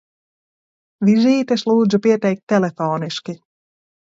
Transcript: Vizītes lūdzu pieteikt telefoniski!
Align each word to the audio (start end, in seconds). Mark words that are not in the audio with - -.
Vizītes 1.09 1.65
lūdzu 1.73 1.99
pieteikt 2.07 2.45
telefoniski! 2.55 3.37